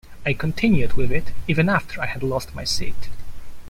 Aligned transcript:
I 0.25 0.33
continued 0.33 0.93
with 0.93 1.11
it 1.11 1.31
even 1.47 1.69
after 1.69 2.01
I 2.01 2.07
had 2.07 2.23
lost 2.23 2.55
my 2.55 2.63
seat. 2.63 3.07